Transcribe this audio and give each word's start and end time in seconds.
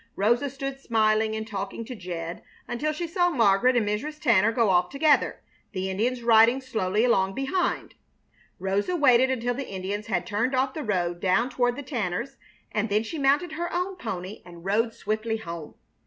Rosa 0.15 0.49
stood 0.49 0.79
smiling 0.79 1.35
and 1.35 1.47
talking 1.47 1.85
to 1.85 1.93
Jed 1.95 2.41
until 2.67 2.91
she 2.91 3.05
saw 3.05 3.29
Margaret 3.29 3.77
and 3.77 3.87
Mrs. 3.87 4.19
Tanner 4.19 4.51
go 4.51 4.71
off 4.71 4.89
together, 4.89 5.43
the 5.73 5.91
Indians 5.91 6.23
riding 6.23 6.59
slowly 6.59 7.05
along 7.05 7.35
behind. 7.35 7.93
Rosa 8.57 8.95
waited 8.95 9.29
until 9.29 9.53
the 9.53 9.69
Indians 9.69 10.07
had 10.07 10.25
turned 10.25 10.55
off 10.55 10.73
the 10.73 10.81
road 10.81 11.19
down 11.19 11.51
toward 11.51 11.75
the 11.75 11.83
Tanners', 11.83 12.37
and 12.71 12.89
then 12.89 13.03
she 13.03 13.19
mounted 13.19 13.51
her 13.51 13.71
own 13.71 13.95
pony 13.95 14.41
and 14.43 14.65
rode 14.65 14.91
swiftly 14.95 15.37
home. 15.37 15.75